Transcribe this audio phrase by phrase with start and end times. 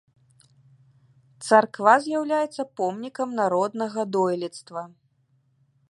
[1.47, 4.81] Царква з'яўляецца помнікам народнага дойлідства.